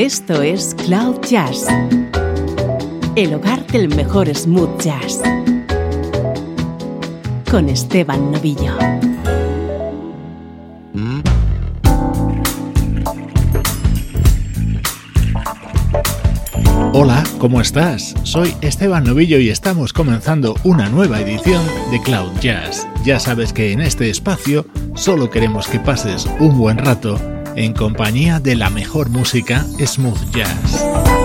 [0.00, 1.66] Esto es Cloud Jazz,
[3.16, 5.20] el hogar del mejor smooth jazz,
[7.50, 8.78] con Esteban Novillo.
[16.94, 18.14] Hola, ¿cómo estás?
[18.22, 22.88] Soy Esteban Novillo y estamos comenzando una nueva edición de Cloud Jazz.
[23.04, 24.64] Ya sabes que en este espacio
[24.94, 27.20] solo queremos que pases un buen rato
[27.56, 31.19] en compañía de la mejor música smooth jazz.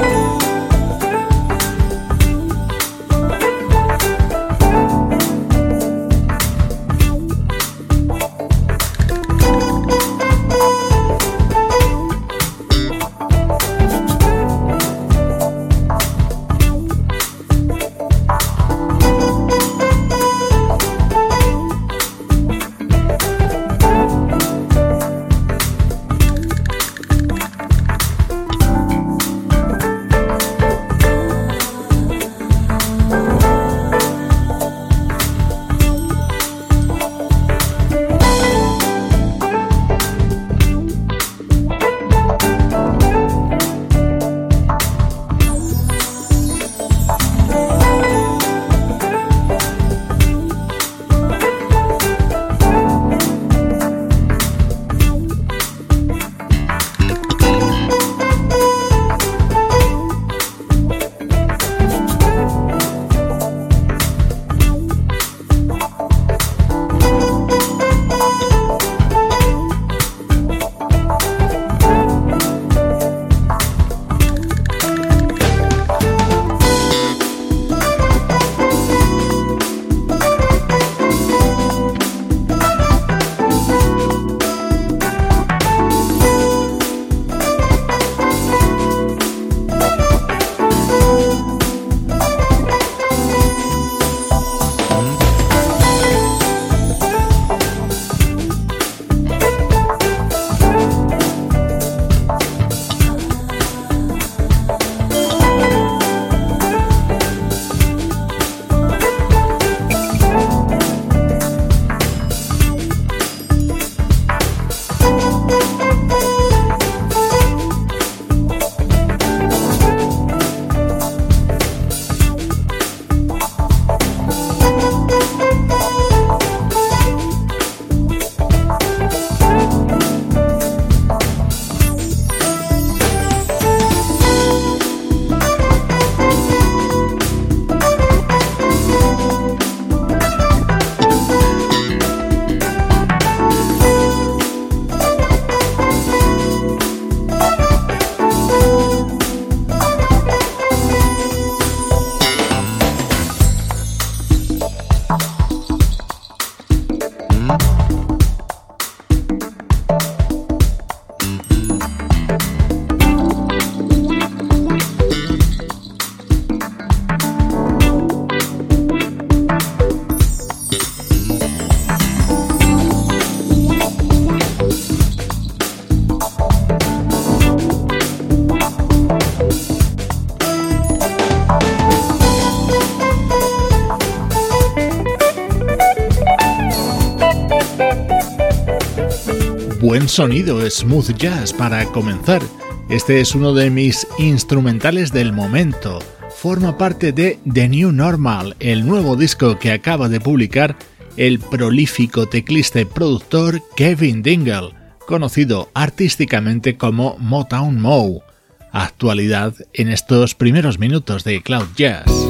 [189.85, 192.41] Buen sonido smooth jazz para comenzar.
[192.89, 195.99] Este es uno de mis instrumentales del momento.
[196.35, 200.75] Forma parte de The New Normal, el nuevo disco que acaba de publicar
[201.17, 204.71] el prolífico teclista y productor Kevin Dingle,
[205.05, 208.23] conocido artísticamente como Motown Mo.
[208.71, 212.24] Actualidad en estos primeros minutos de Cloud Jazz.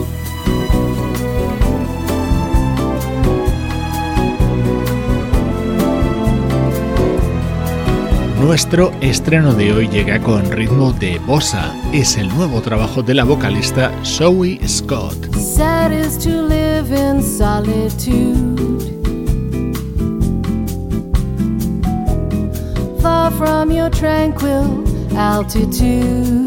[8.45, 11.75] Nuestro estreno de hoy llega con ritmo de bossa.
[11.91, 15.15] Es el nuevo trabajo de la vocalista Zoe Scott.
[15.35, 18.83] Sad is to live in solitude.
[23.01, 24.83] Far from your tranquil
[25.17, 26.45] altitude.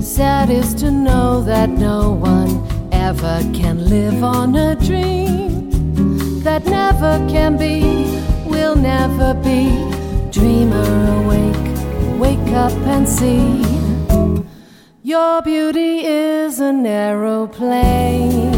[0.00, 5.55] Sad is to know that no one ever can live on a dream
[6.46, 7.82] that never can be
[8.46, 9.64] will never be.
[10.30, 11.66] Dreamer awake,
[12.20, 13.64] wake up and see.
[15.02, 18.52] Your beauty is an aeroplane.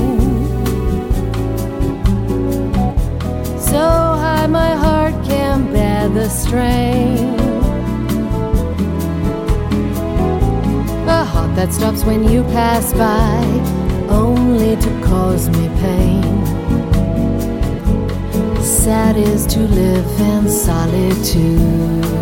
[3.70, 3.82] So
[4.22, 7.38] high my heart can bear the strain.
[11.08, 13.40] A heart that stops when you pass by,
[14.10, 16.27] only to cause me pain.
[18.88, 22.17] Sad is to live in solitude.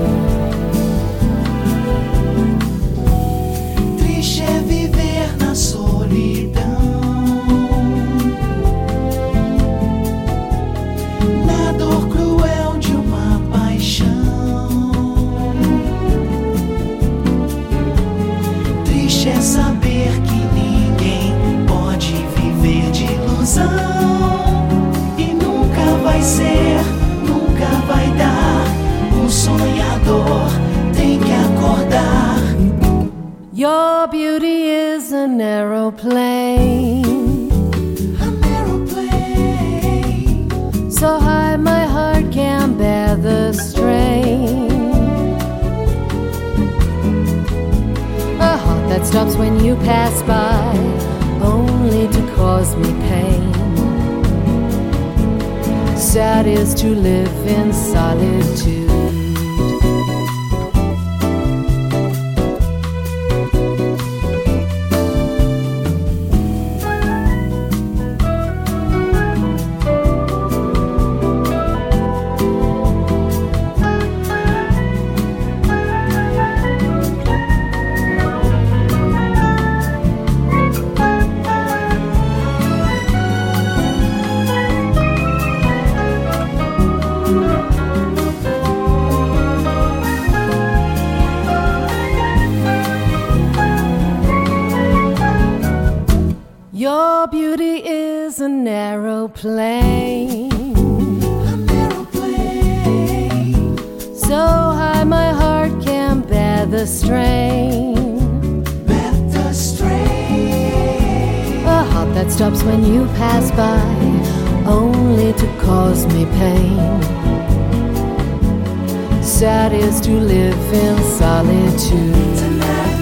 [119.26, 122.38] Sad is to live in solitude.
[122.38, 122.95] Tonight.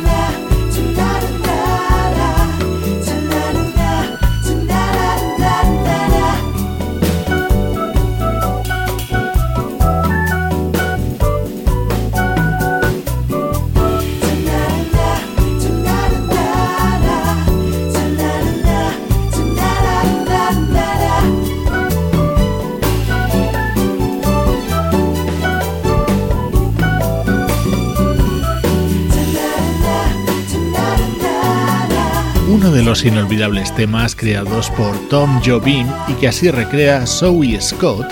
[32.75, 38.05] Inolvidables temas creados por Tom Jobim y que así recrea Zoe Scott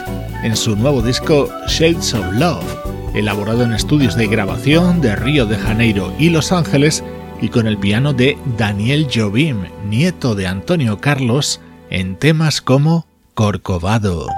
[0.44, 2.64] en su nuevo disco Shades of Love,
[3.12, 7.03] elaborado en estudios de grabación de Río de Janeiro y Los Ángeles
[7.41, 11.61] y con el piano de Daniel Jobim, nieto de Antonio Carlos,
[11.91, 14.29] en temas como Corcovado.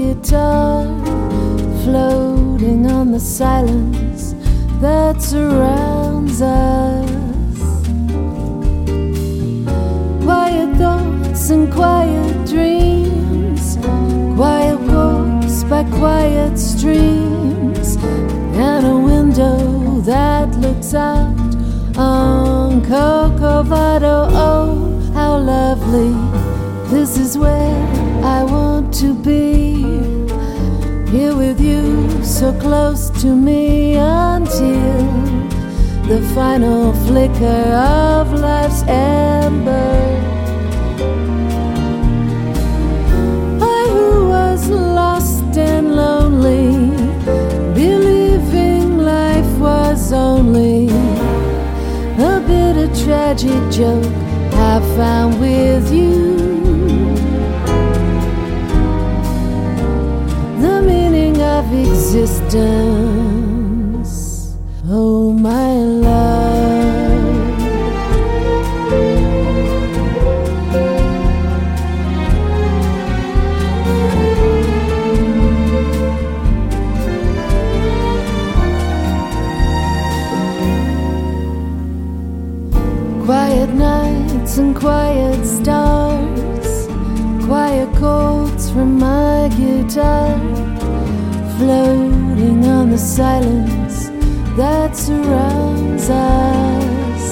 [0.00, 0.84] guitar
[1.84, 4.34] floating on the silence
[4.80, 7.10] that surrounds us.
[10.24, 13.76] Quiet thoughts and quiet dreams,
[14.36, 17.96] quiet walks by quiet streams,
[18.68, 21.52] and a window that looks out
[21.96, 24.16] on Cocovado.
[24.48, 26.14] Oh, how lovely!
[26.90, 27.99] This is where.
[28.22, 29.82] I want to be
[31.10, 35.06] here with you, so close to me until
[36.06, 39.96] the final flicker of life's ember.
[43.62, 46.90] I who was lost and lonely,
[47.74, 50.88] believing life was only
[52.18, 54.04] a bitter tragic joke,
[54.52, 56.29] I found with you.
[61.72, 63.19] existence.
[93.20, 94.08] Silence
[94.56, 97.24] that surrounds us.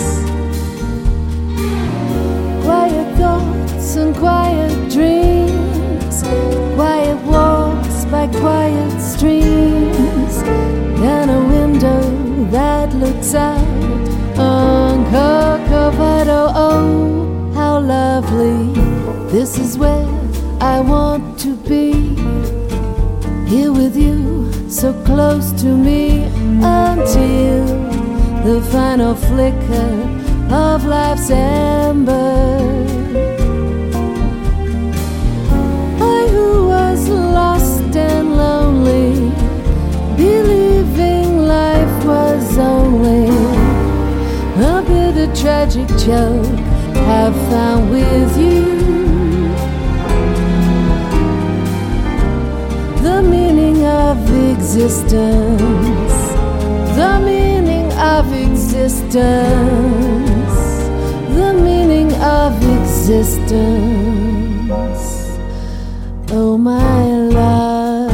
[2.62, 6.16] Quiet thoughts and quiet dreams,
[6.74, 10.34] quiet walks by quiet streams,
[11.14, 12.02] and a window
[12.50, 13.66] that looks out
[14.36, 16.40] on Corcovado.
[16.66, 18.60] Oh, how lovely!
[19.32, 20.06] This is where
[20.60, 21.86] I want to be.
[23.48, 26.22] Here with you, so close to me
[26.62, 27.66] until
[28.44, 29.90] the final flicker
[30.52, 32.58] of life's ember.
[36.00, 39.32] I who was lost and lonely,
[40.16, 43.26] believing life was only
[44.62, 46.46] a bit of tragic joke,
[47.10, 48.67] have found with you.
[54.68, 56.12] Existence,
[56.94, 59.24] the meaning of existence,
[61.34, 63.48] the meaning of existence.
[66.30, 68.12] Oh, my love.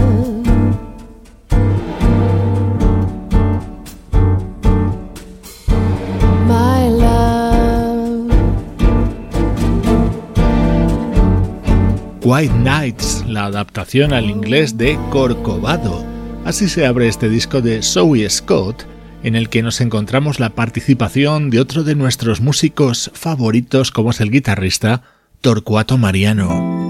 [6.46, 8.30] My love.
[12.22, 16.13] White Nights, la adaptación al inglés de Corcovado.
[16.44, 18.84] Así se abre este disco de Zoe Scott,
[19.22, 24.20] en el que nos encontramos la participación de otro de nuestros músicos favoritos, como es
[24.20, 25.02] el guitarrista
[25.40, 26.84] Torcuato Mariano.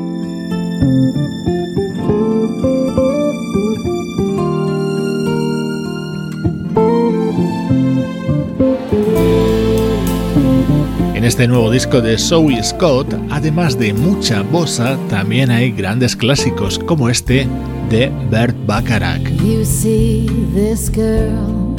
[11.14, 16.80] En este nuevo disco de Zoe Scott, además de mucha bossa, también hay grandes clásicos
[16.80, 17.46] como este
[17.88, 19.28] de Bert Bacharach.
[19.42, 21.74] You see this girl,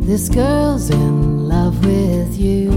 [0.00, 2.70] this girl's in love with you.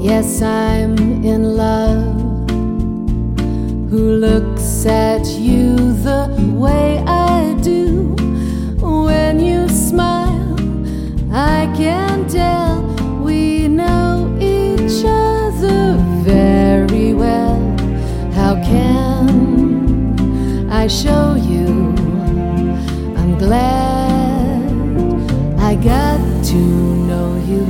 [0.00, 2.14] Yes, I'm in love.
[3.90, 8.14] Who looks at you the way I do
[8.80, 10.56] when you smile?
[11.32, 12.83] I can tell
[18.54, 20.20] How can
[20.70, 21.92] I show you?
[23.16, 24.62] I'm glad
[25.58, 26.20] I got
[26.50, 26.60] to
[27.08, 27.66] know you.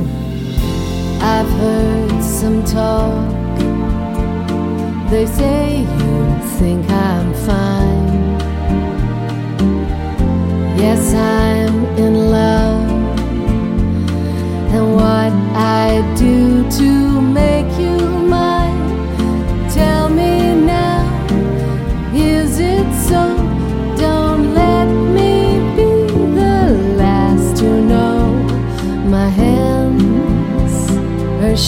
[1.21, 3.31] I've heard some talk.
[5.09, 8.37] They say you think I'm fine.
[10.77, 12.91] Yes, I'm in love.
[14.75, 18.14] And what I do to make you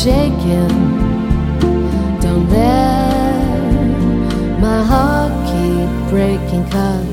[0.04, 0.70] shaking.
[2.22, 3.42] Don't let
[4.60, 7.07] my heart keep breaking, cause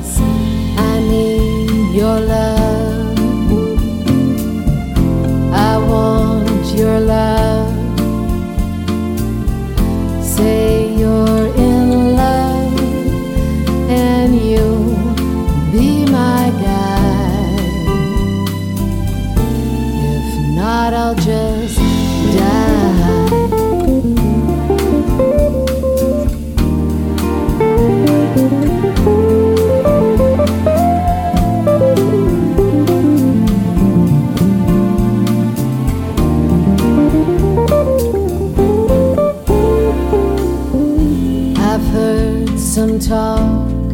[43.15, 43.93] talk.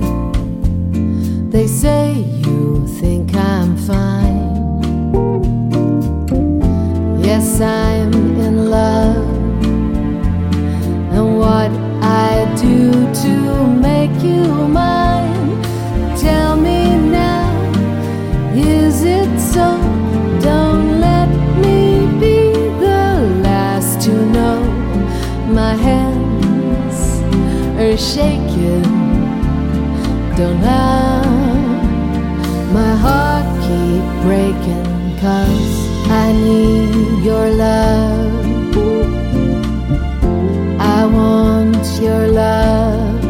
[1.55, 2.05] They say
[2.45, 4.49] you think I'm fine.
[7.29, 8.13] Yes, I'm
[8.47, 9.29] in love.
[11.15, 11.71] And what
[12.29, 12.33] I
[12.67, 12.81] do
[13.23, 13.35] to
[13.89, 14.45] make you
[14.81, 15.51] mine.
[16.27, 16.81] Tell me
[17.23, 17.49] now,
[18.55, 19.69] is it so?
[20.49, 21.31] Don't let
[21.65, 21.81] me
[22.23, 22.39] be
[22.85, 23.03] the
[23.47, 24.59] last to know.
[25.61, 27.01] My hands
[27.83, 28.40] are shaking.
[30.41, 30.63] Don't
[32.73, 34.89] my heart keep breaking.
[35.21, 35.73] Cause
[36.09, 38.47] I need your love.
[40.81, 43.23] I want your love.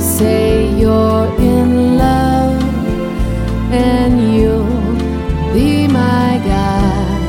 [0.00, 2.62] Say you're in love
[3.70, 4.96] and you'll
[5.52, 7.22] be my guide.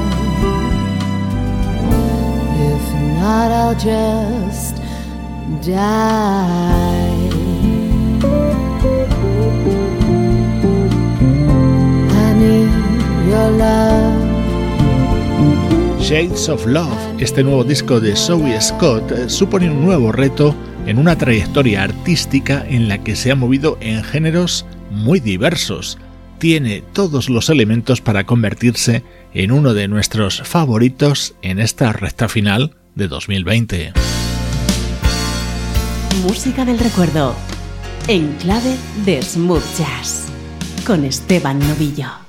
[2.72, 2.84] If
[3.20, 4.78] not, I'll just
[5.62, 6.47] die.
[16.08, 21.00] Shades of Love, este nuevo disco de Zoe Scott, eh, supone un nuevo reto en
[21.00, 25.98] una trayectoria artística en la que se ha movido en géneros muy diversos.
[26.40, 32.78] Tiene todos los elementos para convertirse en uno de nuestros favoritos en esta recta final
[32.96, 33.92] de 2020.
[36.24, 37.36] Música del recuerdo,
[38.08, 40.28] en clave de smooth jazz,
[40.86, 42.27] con Esteban Novillo.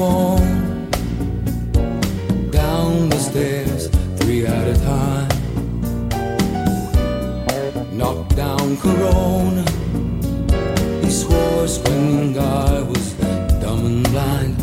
[0.00, 0.88] Phone
[2.50, 3.88] down the stairs,
[4.18, 5.28] three at a time.
[7.98, 9.64] Knocked down Corona.
[11.04, 13.12] He swore screaming I was
[13.62, 14.56] dumb and blind,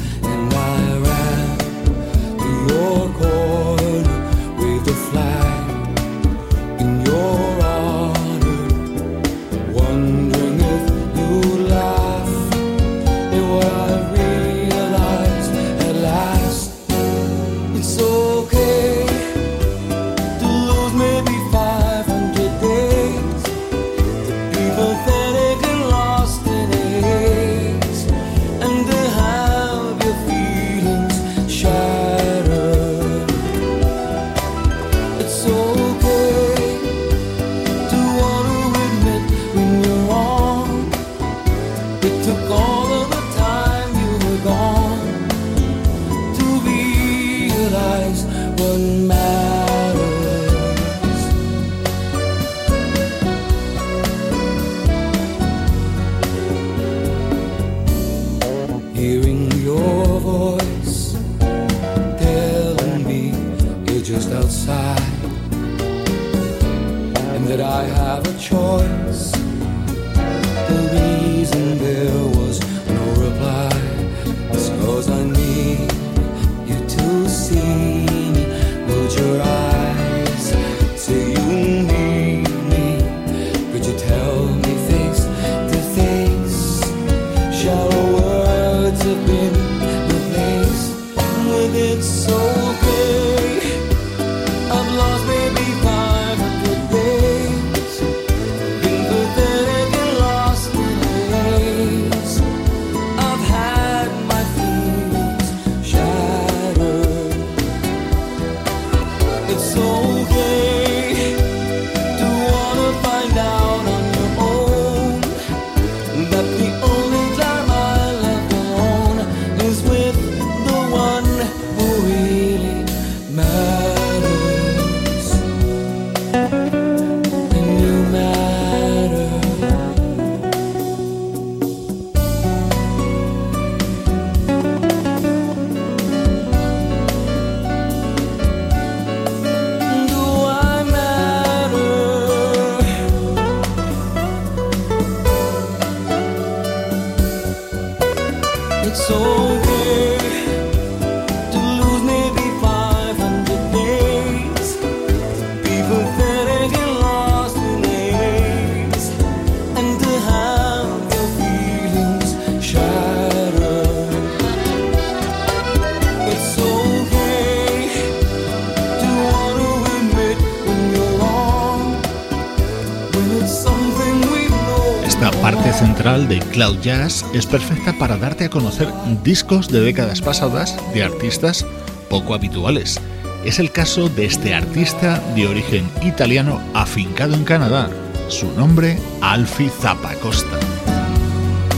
[176.57, 178.87] Cloud Jazz es perfecta para darte a conocer
[179.23, 181.63] discos de décadas pasadas de artistas
[182.09, 182.99] poco habituales.
[183.45, 187.91] Es el caso de este artista de origen italiano afincado en Canadá.
[188.27, 190.57] Su nombre, Alfie Zappacosta.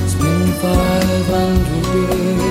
[0.02, 1.28] It's been 500
[2.16, 2.50] days.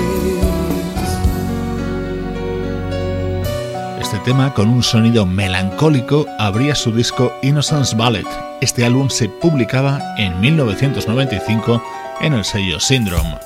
[3.99, 8.27] Este tema, con un sonido melancólico, abría su disco Innocence Ballet.
[8.61, 11.81] Este álbum se publicaba en 1995
[12.21, 13.37] en el sello Syndrome.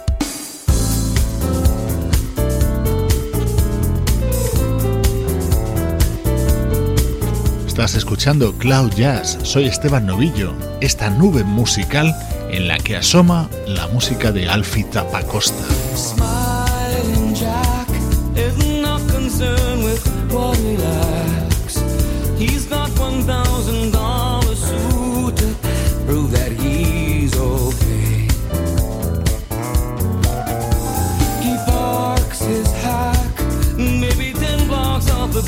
[7.68, 12.14] Estás escuchando Cloud Jazz, soy Esteban Novillo, esta nube musical
[12.50, 15.64] en la que asoma la música de Alfie Tapacosta.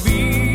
[0.04, 0.55] be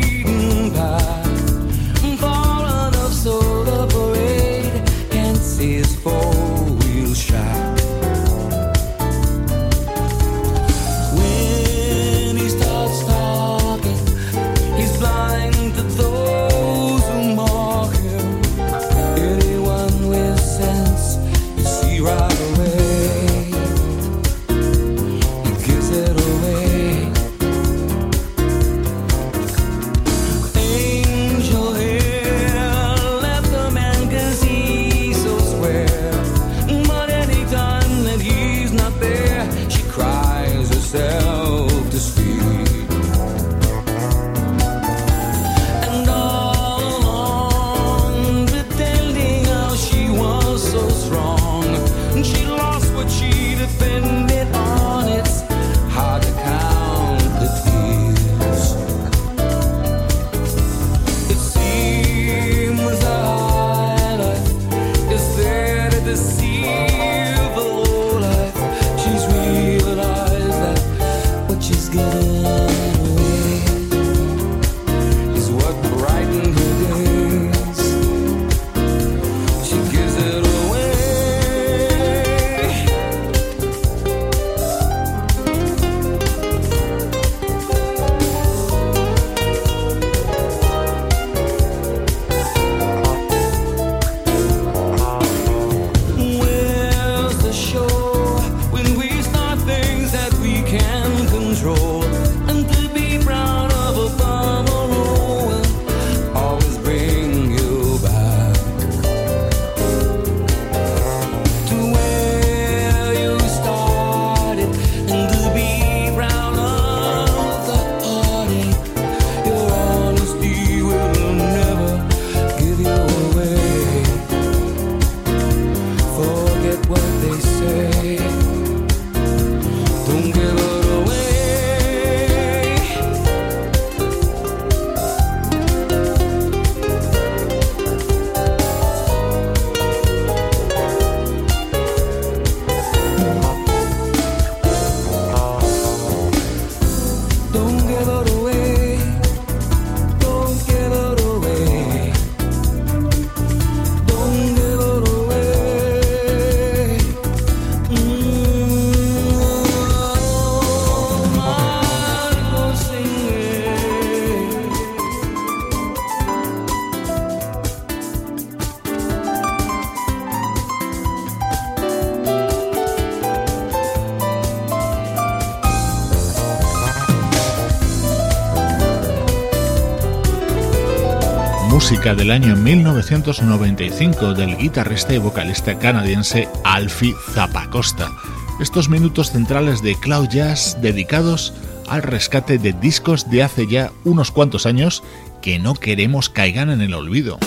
[182.01, 188.11] Del año 1995 del guitarrista y vocalista canadiense Alfie Zapacosta.
[188.59, 191.53] Estos minutos centrales de Cloud Jazz dedicados
[191.87, 195.03] al rescate de discos de hace ya unos cuantos años
[195.41, 197.37] que no queremos caigan en el olvido.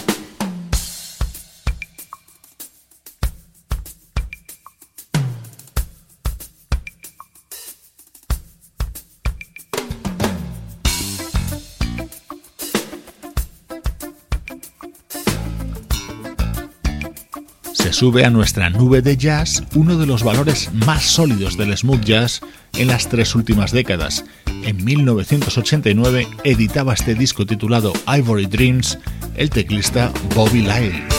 [17.94, 22.40] Sube a nuestra nube de jazz uno de los valores más sólidos del smooth jazz
[22.76, 24.24] en las tres últimas décadas.
[24.64, 28.98] En 1989 editaba este disco titulado Ivory Dreams
[29.36, 31.13] el teclista Bobby Lyle.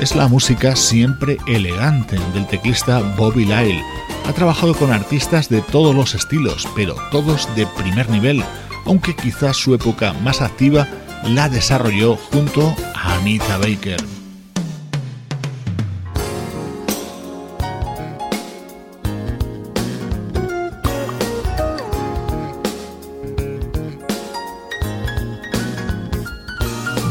[0.00, 3.82] Es la música siempre elegante del teclista Bobby Lyle.
[4.26, 8.42] Ha trabajado con artistas de todos los estilos, pero todos de primer nivel,
[8.86, 10.88] aunque quizás su época más activa
[11.24, 14.19] la desarrolló junto a Anita Baker.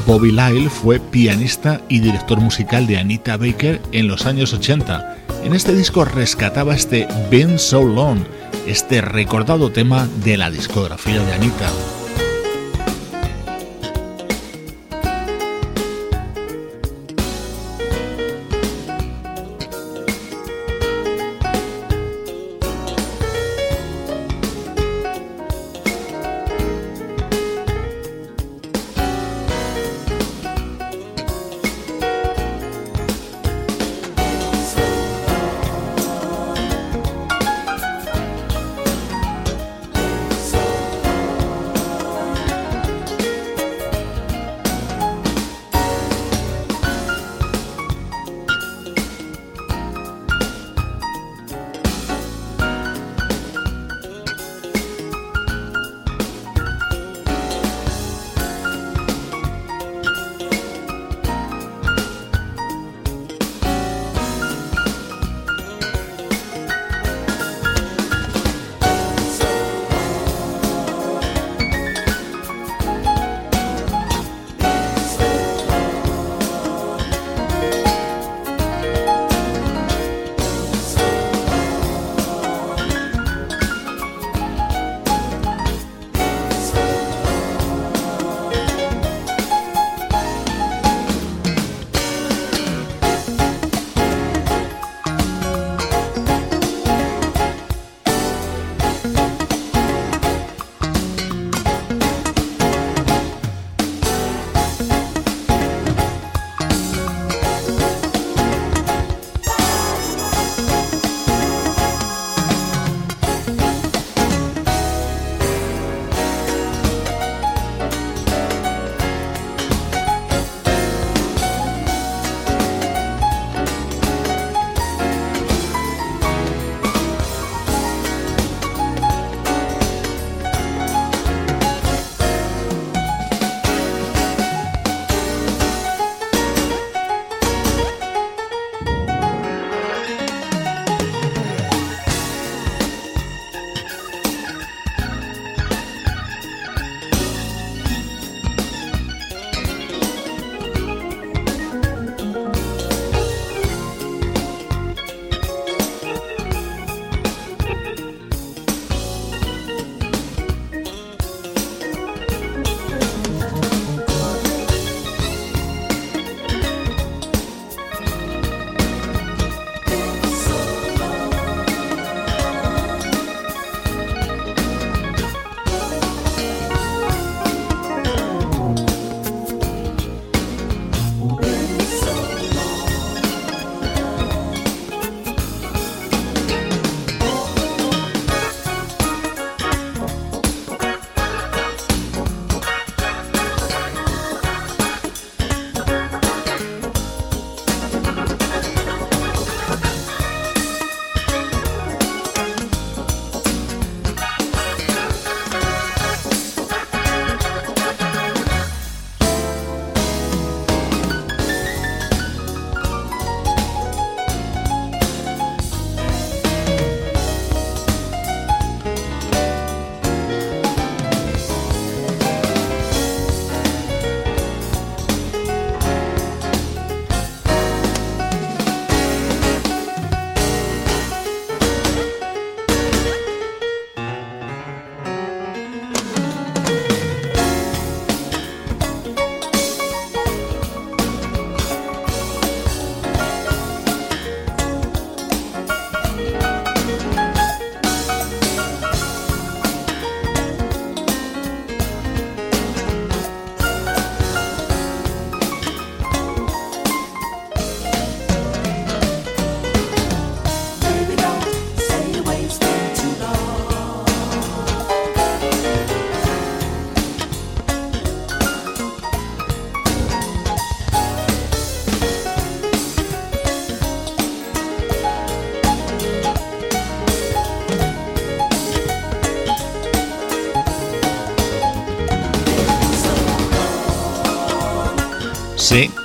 [0.10, 5.18] Bobby Lyle fue pianista y director musical de Anita Baker en los años 80.
[5.44, 8.18] En este disco rescataba este Been So Long,
[8.66, 11.70] este recordado tema de la discografía de Anita.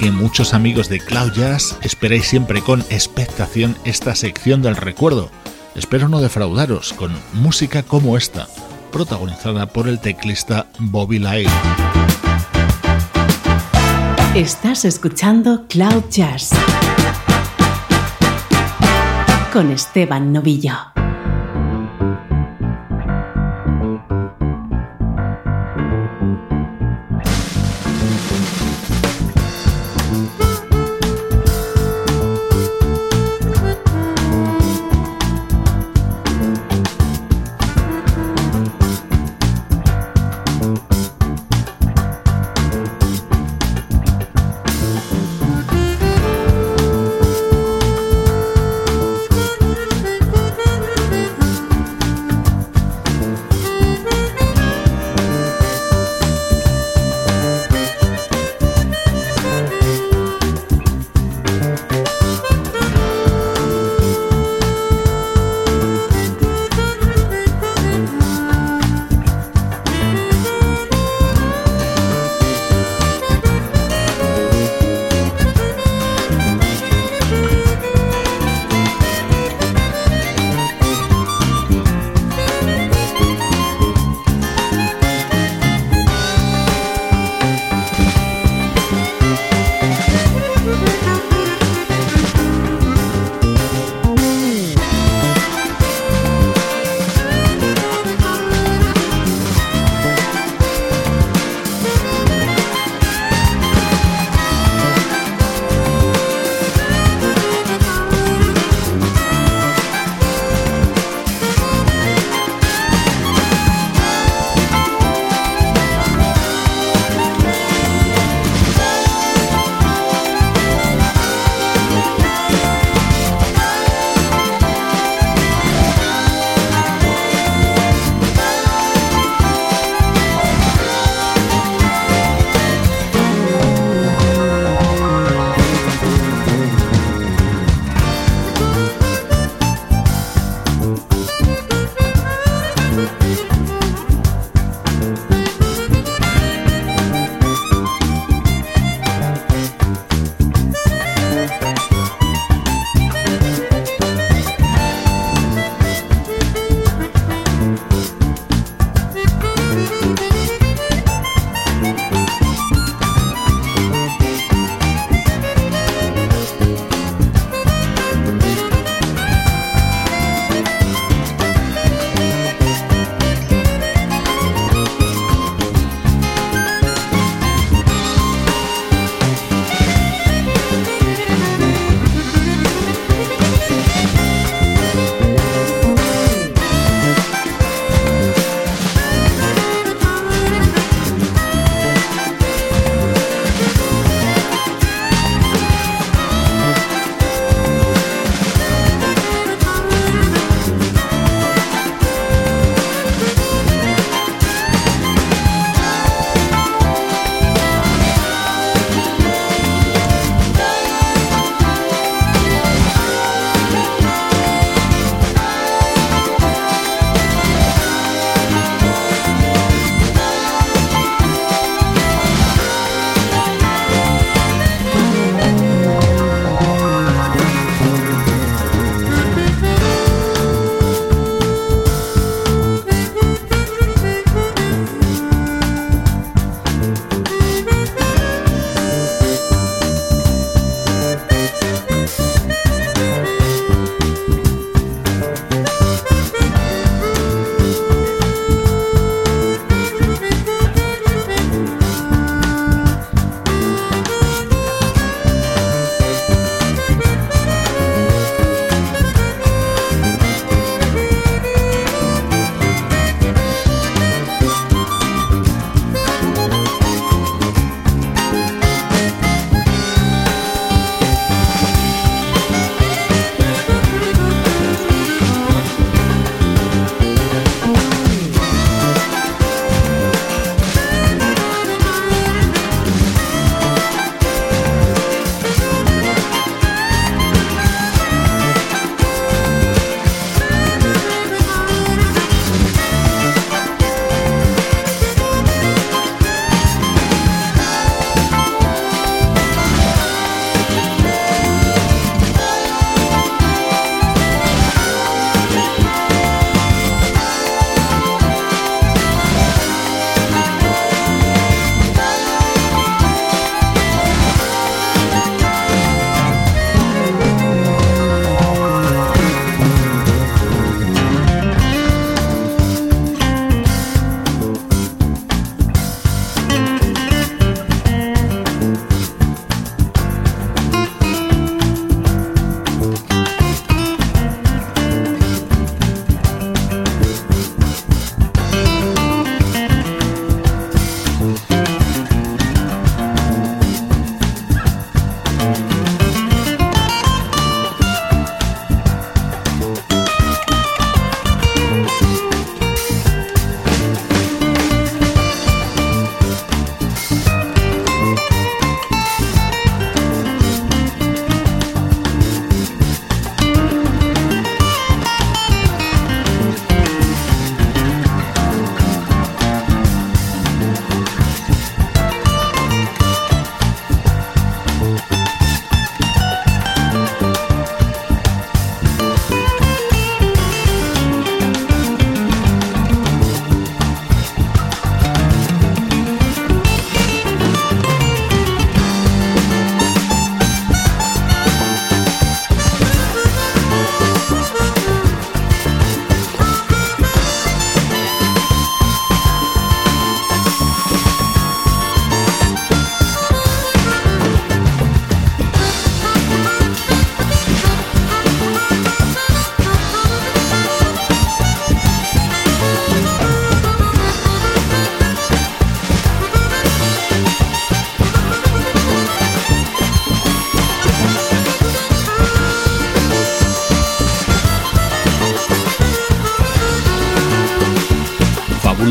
[0.05, 5.31] Que muchos amigos de Cloud Jazz esperáis siempre con expectación esta sección del recuerdo.
[5.75, 8.47] Espero no defraudaros con música como esta,
[8.93, 11.49] protagonizada por el teclista Bobby Lyle.
[14.35, 16.51] Estás escuchando Cloud Jazz
[19.55, 20.94] con Esteban Novillo.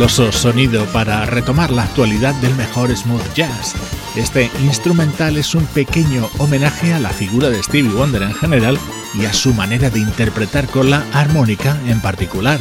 [0.04, 3.74] Fabuloso sonido para retomar la actualidad del mejor smooth jazz.
[4.18, 8.78] Este instrumental es un pequeño homenaje a la figura de Stevie Wonder en general
[9.14, 12.60] y a su manera de interpretar con la armónica en particular.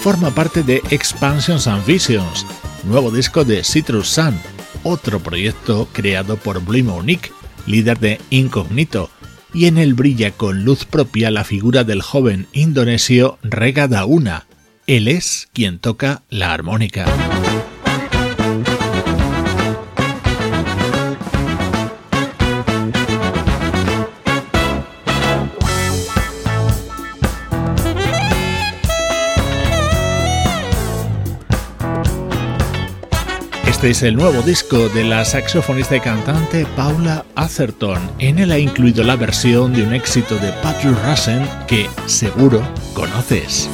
[0.00, 2.46] Forma parte de Expansions and Visions,
[2.84, 4.40] nuevo disco de Citrus Sun,
[4.82, 7.32] otro proyecto creado por Blimo Nick,
[7.66, 9.10] líder de Incognito,
[9.52, 14.47] y en él brilla con luz propia la figura del joven indonesio Rega Dauna.
[14.88, 17.04] Él es quien toca la armónica.
[33.66, 38.10] Este es el nuevo disco de la saxofonista y cantante Paula Atherton.
[38.18, 42.62] En él ha incluido la versión de un éxito de Patrick Russell que seguro
[42.94, 43.68] conoces.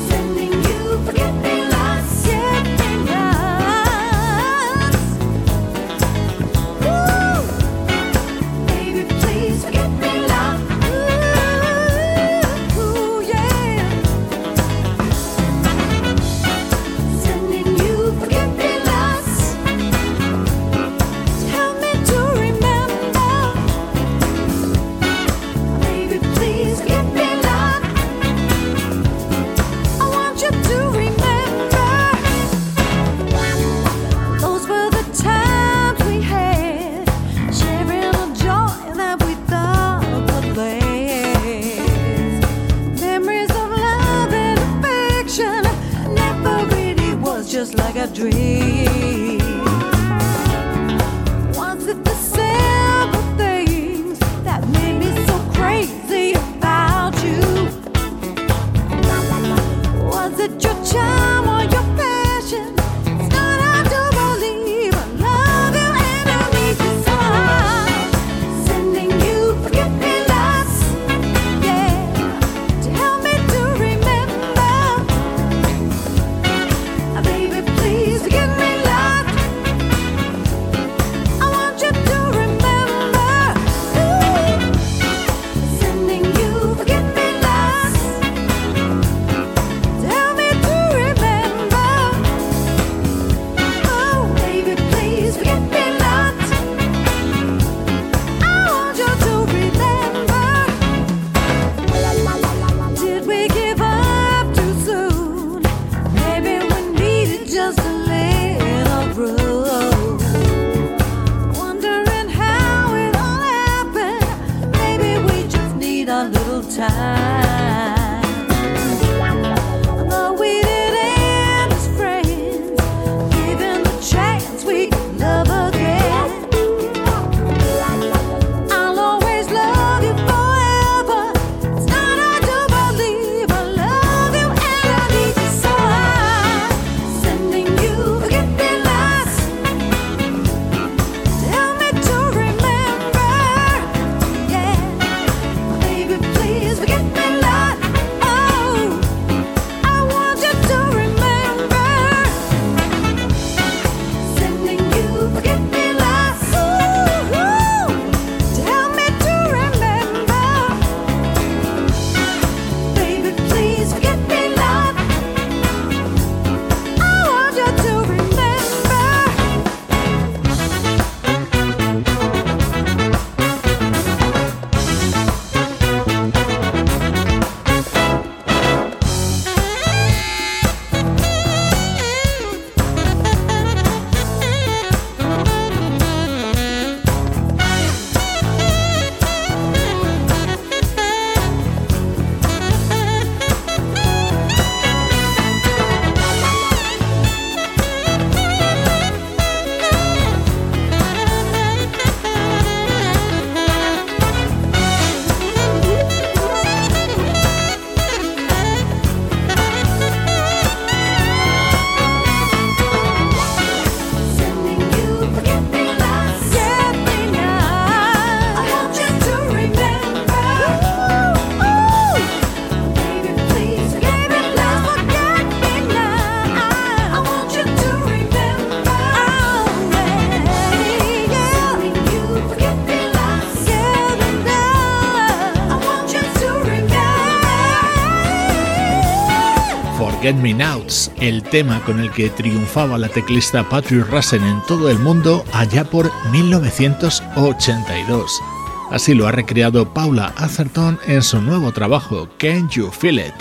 [240.52, 245.44] Nouts, el tema con el que triunfaba la teclista Patrick Russell en todo el mundo
[245.52, 248.42] allá por 1982.
[248.90, 253.34] Así lo ha recreado Paula Atherton en su nuevo trabajo, Can You Feel It?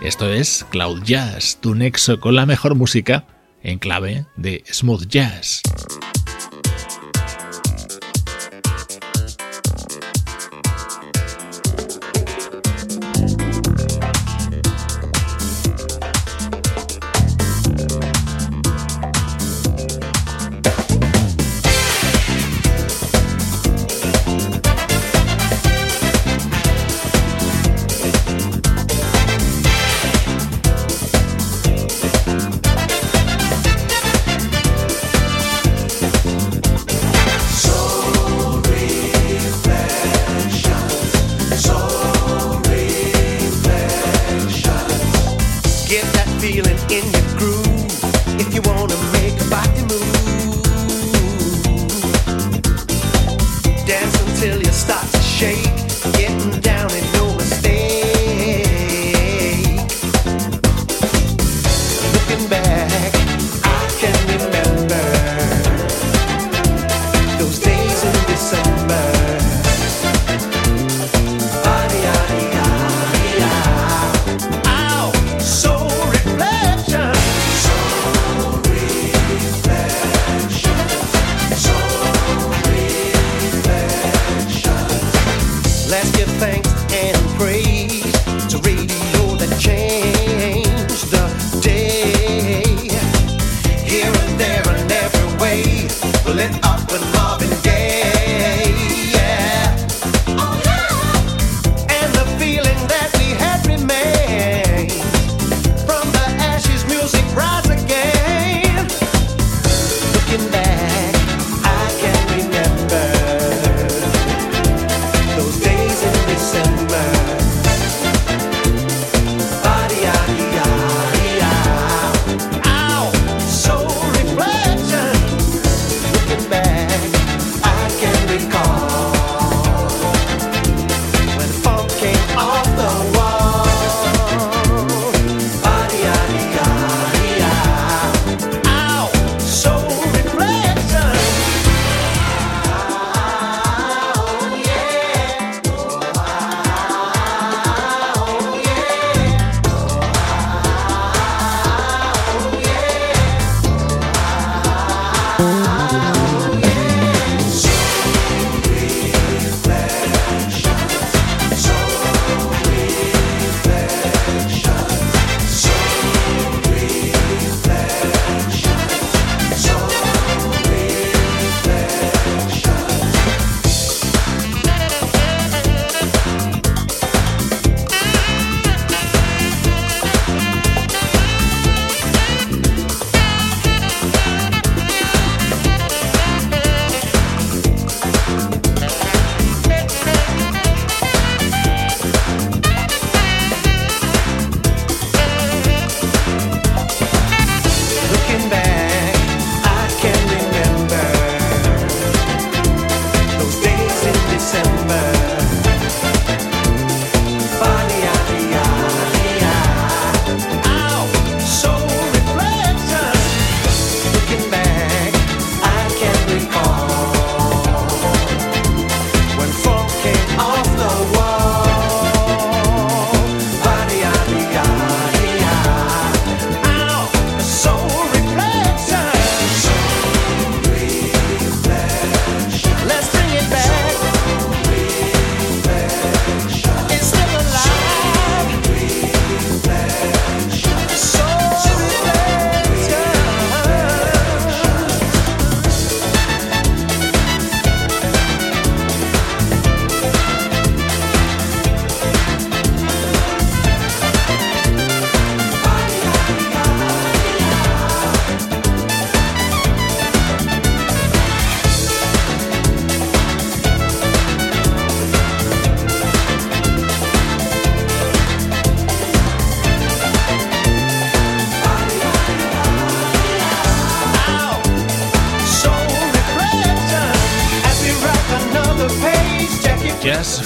[0.00, 3.26] Esto es Cloud Jazz, tu nexo con la mejor música
[3.62, 5.62] en clave de smooth jazz.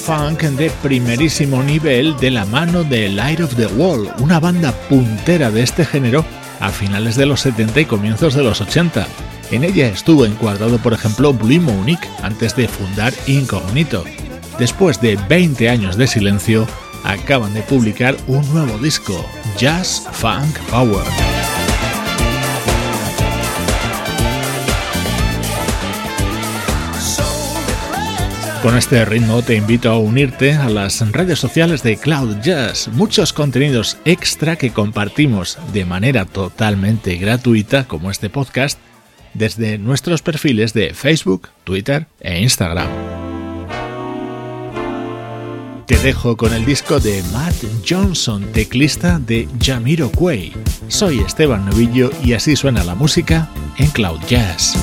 [0.03, 5.50] Funk de primerísimo nivel de la mano de Light of the Wall, una banda puntera
[5.50, 6.24] de este género
[6.59, 9.07] a finales de los 70 y comienzos de los 80.
[9.53, 14.05] En ella estuvo encuadrado, por ejemplo, Blue Monique antes de fundar Incognito.
[14.59, 16.66] Después de 20 años de silencio,
[17.05, 19.24] acaban de publicar un nuevo disco,
[19.57, 21.32] Jazz Funk Power.
[28.63, 33.33] Con este ritmo te invito a unirte a las redes sociales de Cloud Jazz, muchos
[33.33, 38.79] contenidos extra que compartimos de manera totalmente gratuita, como este podcast,
[39.35, 42.87] desde nuestros perfiles de Facebook, Twitter e Instagram.
[45.87, 47.57] Te dejo con el disco de Matt
[47.87, 50.53] Johnson, teclista de Jamiroquai.
[50.87, 54.77] Soy Esteban Novillo y así suena la música en Cloud Jazz.